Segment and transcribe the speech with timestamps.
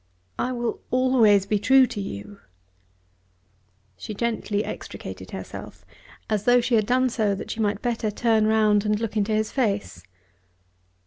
[0.39, 2.39] "I will always be true to you."
[3.97, 5.85] She gently extricated herself,
[6.27, 9.31] as though she had done so that she might better turn round and look into
[9.33, 10.01] his face.